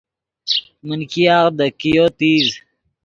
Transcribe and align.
من 0.85 0.99
ګیاغ 1.11 1.45
دے 1.57 1.67
کئیو 1.79 2.05
تیز 2.17 2.47